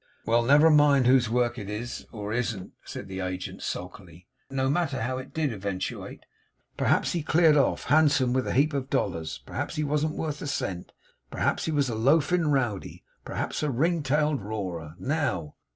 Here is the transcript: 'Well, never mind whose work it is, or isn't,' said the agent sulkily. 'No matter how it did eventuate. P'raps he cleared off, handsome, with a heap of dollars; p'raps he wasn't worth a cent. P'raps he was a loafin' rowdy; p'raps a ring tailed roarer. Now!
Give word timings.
'Well, 0.25 0.41
never 0.41 0.71
mind 0.71 1.05
whose 1.05 1.29
work 1.29 1.59
it 1.59 1.69
is, 1.69 2.07
or 2.11 2.33
isn't,' 2.33 2.73
said 2.83 3.07
the 3.07 3.19
agent 3.19 3.61
sulkily. 3.61 4.25
'No 4.49 4.67
matter 4.67 5.03
how 5.03 5.19
it 5.19 5.31
did 5.31 5.53
eventuate. 5.53 6.23
P'raps 6.75 7.11
he 7.11 7.21
cleared 7.21 7.55
off, 7.55 7.83
handsome, 7.83 8.33
with 8.33 8.47
a 8.47 8.53
heap 8.53 8.73
of 8.73 8.89
dollars; 8.89 9.37
p'raps 9.45 9.75
he 9.75 9.83
wasn't 9.83 10.15
worth 10.15 10.41
a 10.41 10.47
cent. 10.47 10.91
P'raps 11.29 11.65
he 11.65 11.71
was 11.71 11.87
a 11.87 11.93
loafin' 11.93 12.47
rowdy; 12.49 13.03
p'raps 13.25 13.61
a 13.61 13.69
ring 13.69 14.01
tailed 14.01 14.41
roarer. 14.41 14.95
Now! 14.97 15.53